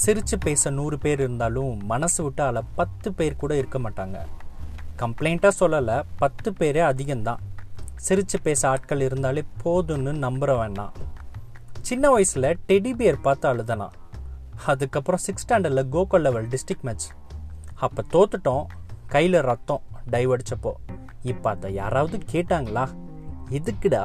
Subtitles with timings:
[0.00, 4.18] சிரித்து பேச நூறு பேர் இருந்தாலும் மனசு விட்டு அதில் பத்து பேர் கூட இருக்க மாட்டாங்க.
[5.02, 7.40] கம்ப்ளைண்ட்டாக சொல்லலை பத்து பேரே அதிகம்தான்.
[8.06, 10.94] சிரித்து பேச ஆட்கள் இருந்தாலே போதும்னு நம்புற வேண்டாம்
[11.88, 13.88] சின்ன வயசில் டெடி பியர் பார்த்து அழுதனா
[14.72, 17.06] அதுக்கப்புறம் சிக்ஸ் ஸ்டாண்டர்டில் கோகோ லெவல் டிஸ்ட்ரிக்ட் மேட்ச்
[17.84, 18.64] அப்போ தோத்துட்டோம்.
[19.14, 20.72] கையில் ரத்தம் டைவ் அடித்தப்போ
[21.32, 22.84] இப்போ அதை யாராவது கேட்டாங்களா?
[23.58, 24.04] எதுக்குடா?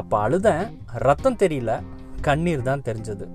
[0.00, 0.64] அப்போ அழுதேன்
[1.06, 1.72] ரத்தம் தெரியல
[2.20, 3.26] கண்ணீர் தான் தெரிஞ்சது.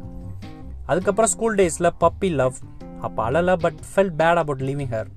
[0.91, 2.57] அதுக்கப்புறம் ஸ்கூல் டேஸில் பப்பி லவ்
[3.05, 5.11] அப்போ அழலை but fell bad about living her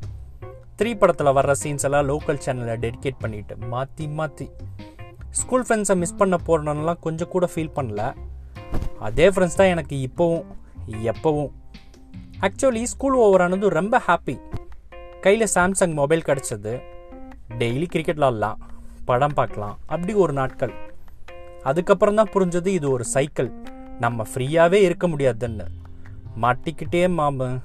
[0.80, 4.46] three படத்தில் வர்ற சீன்ஸ் எல்லாம் லோக்கல் சேனலில் டெடிகேட் பண்ணிட்டு மாற்றி மாற்றி
[5.40, 8.02] ஸ்கூல் ஃப்ரெண்ட்ஸை மிஸ் பண்ண போகிறனெல்லாம் கொஞ்சம் கூட ஃபீல் பண்ணல.
[9.06, 10.44] அதே ஃப்ரெண்ட்ஸ் தான் எனக்கு இப்போவும்
[11.12, 11.50] எப்போவும்.
[12.46, 14.36] ஆக்சுவலி ஸ்கூல் ஓவர் ஆனதும் ரொம்ப ஹாப்பி
[15.24, 16.72] கையில் சாம்சங் மொபைல் கிடச்சது.
[17.60, 18.60] டெய்லி கிரிக்கெட் விளாட்லாம்
[19.08, 19.76] படம் பார்க்கலாம்.
[19.92, 20.74] அப்படி ஒரு நாட்கள்.
[21.70, 23.50] அதுக்கப்புறம் தான் புரிஞ்சது இது ஒரு சைக்கிள்
[24.00, 25.66] நம்ம ஃப்ரீயாகவே இருக்க முடியாதுன்னு.
[26.42, 27.60] மாட்டிக்கிட்டே மாம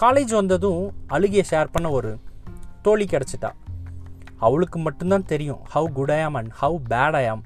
[0.00, 2.18] காலேஜ் வந்ததும் அழுகிய ஷேர் பண்ண ஒரு
[2.82, 3.50] தோழி கிடச்சிட்டா.
[4.36, 7.42] அவளுக்கு மட்டும்தான் தெரியும் ஹவு குட் ஐ ஆம் அண்ட் ஹவு பேட் ஐ ஆம்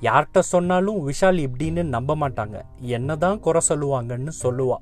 [0.00, 2.62] யார்கிட்ட சொன்னாலும் விஷால் இப்படின்னு நம்ப மாட்டாங்க.
[2.78, 4.76] என்ன தான் குறை சொல்லுவாங்கன்னு சொல்லுவா.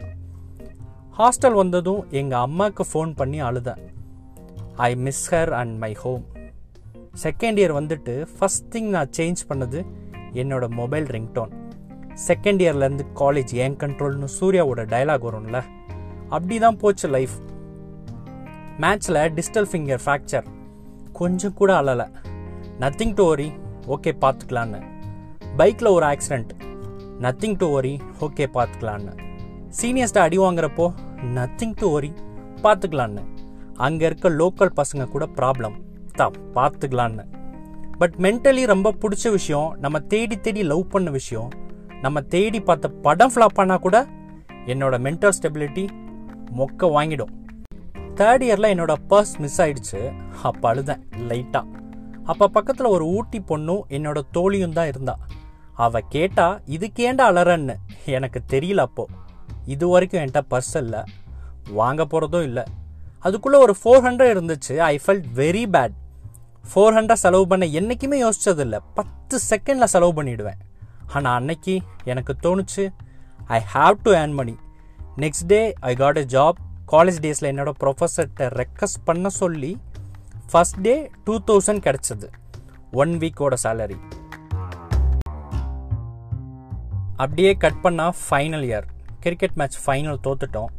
[1.18, 3.78] ஹாஸ்டல் வந்ததும் எங்கள் அம்மாவுக்கு ஃபோன் பண்ணி அழுதேன்.
[4.76, 6.24] I miss her and my home
[7.22, 9.86] second year வந்துட்டு ஃபஸ்ட் திங் நான் சேஞ்ச் பண்ணது
[10.32, 11.57] என்னோட மொபைல் ரிங்டோன்
[12.26, 15.58] செகண்ட் இயர்லேருந்து காலேஜ் ஏன் கண்ட்ரோல்னு சூர்யாவோட டைலாக் வரும்ல?
[16.28, 17.36] அப்படி தான் போச்சு லைஃப்
[18.84, 20.46] மேட்ச்சில் டிஸ்டல் ஃபிங்கர் ஃப்ராக்சர்
[21.12, 22.06] கொஞ்சம் கூட அழலை.
[22.80, 23.48] நத்திங் டு ஒரி
[23.94, 24.80] ஓகே பார்த்துக்கலான்னு.
[25.56, 26.52] பைக்கில் ஒரு accident
[27.20, 29.14] nothing to worry okay பார்த்துக்கலான்னு.
[29.80, 30.86] சீனியர்ஸ்ட்டை அடி வாங்குறப்போ
[31.38, 32.12] நத்திங் டு ஒரி
[32.62, 33.24] பார்த்துக்கலான்னு.
[33.86, 35.76] அங்கே இருக்க லோக்கல் பசங்க கூட ப்ராப்ளம்
[36.14, 37.24] தான் பார்த்துக்கலான்னு.
[37.98, 41.48] பட் மென்டலி ரொம்ப பிடிச்ச விஷயம் நம்ம தேடி தேடி லவ் பண்ண விஷயம்
[42.02, 43.96] நம்ம தேடி பார்த்த படம் ஃப்ளாப் ஆனால் கூட
[44.72, 45.84] என்னோட மென்டல் ஸ்டெபிலிட்டி
[46.58, 47.32] மொக்க வாங்கிடும்.
[48.18, 50.00] தேர்ட் இயரில் என்னோட பர்ஸ் மிஸ் ஆயிடுச்சு.
[50.42, 51.66] அப்போ அழுதேன் லைட்டாக
[52.24, 55.14] அப்போ பக்கத்தில் ஒரு ஊட்டி பொண்ணும் என்னோட தோழியும் தான் இருந்தா.
[55.84, 57.76] அவள் கேட்டா இதுக்கேண்டா அலறன்னு?
[58.16, 59.06] எனக்கு தெரியல அப்போ.
[59.74, 61.02] இது வரைக்கும் என்கிட்ட பர்ஸ் இல்லை.
[61.70, 62.64] வாங்க போகிறதும் இல்லை.
[63.18, 64.76] அதுக்குள்ளே ஒரு ஃபோர் ஹண்ட்ரட் இருந்துச்சு.
[64.76, 65.96] I felt very bad
[66.70, 70.60] four hundred செலவு பண்ண என்றைக்குமே யோசிச்சதில்லை பத்து செகண்டில் செலவு பண்ணிவிடுவேன்
[71.14, 71.74] ஆனால் அன்னைக்கு
[72.04, 72.84] எனக்கு தோணுச்சு
[73.46, 74.56] I have to earn money
[75.16, 76.58] next day I got a job
[76.92, 79.72] college டேஸில் என்னோடய ப்ரொஃபஸர்கிட்ட ரெக்வஸ்ட் பண்ண சொல்லி
[80.52, 82.28] ஃபஸ்ட் டே டூ தௌசண்ட் கிடச்சிது.
[82.92, 83.98] ஒன் வீக்கோட சேலரி
[87.16, 88.86] அப்படியே கட் பண்ணால் final year
[89.20, 90.70] cricket match final தோத்துட்டோம்.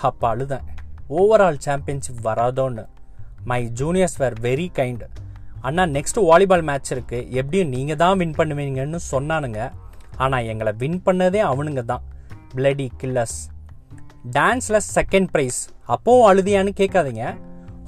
[0.00, 0.66] அப்போ அழுதேன்.
[1.08, 2.84] Overall championship வராதோன்னு.
[3.44, 5.04] My juniors were very kind
[5.68, 9.60] Anna next volleyball match இருக்குது எப்படியும் நீங்கள் தான் வின் பண்ணுவீங்கன்னு சொன்னானுங்க.
[10.24, 12.04] ஆனால் எங்களை வின் பண்ணதே அவனுங்க தான்.
[12.54, 13.38] பிளடி கில்லர்ஸ்
[14.36, 15.58] டான்ஸில் செகண்ட் ப்ரைஸ்
[15.94, 17.24] அப்போவும் அழுதியான்னு கேட்காதீங்க.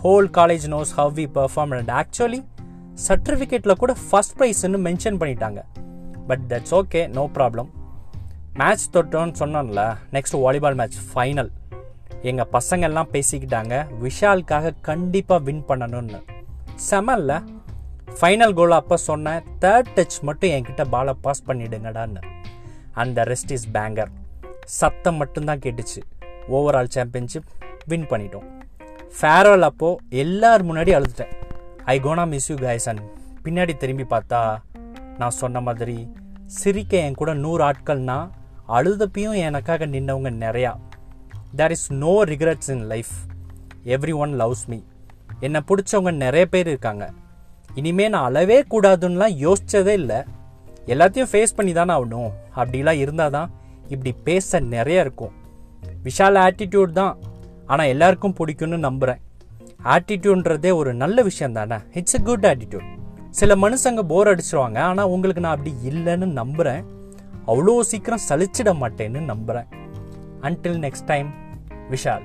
[0.03, 2.41] Whole college knows how we perform and actually
[3.07, 5.63] சர்டிஃபிகேட்டில் கூட ஃபஸ்ட் ப்ரைஸ்ன்னு மென்ஷன் பண்ணிட்டாங்க.
[6.29, 7.71] But that's okay no problem
[8.61, 9.83] match தொட்டோன்னு சொன்னோம்ல
[10.17, 11.51] நெக்ஸ்ட் வாலிபால் மேட்ச் ஃபைனல்
[12.31, 13.75] எங்கள் பசங்கள்லாம் பேசிக்கிட்டாங்க
[14.05, 16.21] விஷாலுக்காக கண்டிப்பாக வின் பண்ணணும்னு.
[16.89, 17.33] செமல்ல
[18.19, 22.21] ஃபைனல் கோல் அப்போ சொன்னேன் தேர்ட் டச் மட்டும் என்கிட்ட பாலை பாஸ் பண்ணிடுங்கடான்னு.
[23.03, 24.11] அந்த ரெஸ்ட் இஸ் பேங்கர்
[24.79, 26.01] சத்தம் மட்டும்தான் கேட்டுச்சு.
[26.57, 27.49] ஓவரால் சாம்பியன்ஷிப்
[27.91, 28.47] வின் பண்ணிட்டோம்.
[29.21, 31.33] ஃபேர்வெல் அப்போது எல்லார் முன்னாடி அழுதுட்டேன்.
[31.95, 33.01] ஐ கோனா மிஸ் யூ கைசன்
[33.45, 34.43] பின்னாடி திரும்பி பார்த்தா
[35.21, 35.97] நான் சொன்ன மாதிரி
[36.61, 38.19] சிரிக்க என் கூட நூறு ஆட்கள்னா
[38.79, 40.73] அழுதப்பையும் எனக்காக நின்னவங்க நிறையா.
[41.57, 43.13] There is no regrets in life
[44.25, 44.81] everyone loves me
[45.47, 47.05] என்னை பிடிச்சவங்க நிறைய பேர் இருக்காங்க.
[47.81, 50.21] இனிமே நான் அழவே கூடாதுன்னெலாம் யோசிச்சதே இல்லை.
[50.93, 52.31] எல்லாத்தையும் ஃபேஸ் பண்ணி தானே ஆகணும்.
[52.61, 53.51] அப்படிலாம் இருந்தால் தான்
[53.93, 55.35] இப்படி பேச நிறைய இருக்கும்.
[56.07, 57.15] விஷால் ஆட்டிடியூட் தான்.
[57.73, 59.21] ஆனால் எல்லாருக்கும் பிடிக்கும்னு நம்புகிறேன்
[59.95, 61.79] ஆட்டிடியூட்ன்றதே ஒரு நல்ல விஷயம் தானே?
[62.01, 62.89] இட்ஸ் எ குட் ஆட்டிடியூட்
[63.41, 64.79] சில மனுஷங்க போர் அடிச்சிருவாங்க.
[64.91, 66.83] ஆனால் உங்களுக்கு நான் அப்படி இல்லைன்னு நம்புகிறேன்
[67.47, 69.69] அவ்வளோ சீக்கிரம் சலிச்சிட மாட்டேன்னு நம்புகிறேன்
[70.49, 71.31] அன்டில் நெக்ஸ்ட் டைம்
[71.95, 72.25] விஷால்.